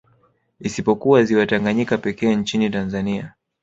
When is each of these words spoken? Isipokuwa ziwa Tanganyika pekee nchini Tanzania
Isipokuwa 0.59 1.23
ziwa 1.23 1.45
Tanganyika 1.47 1.97
pekee 1.97 2.35
nchini 2.35 2.69
Tanzania 2.69 3.33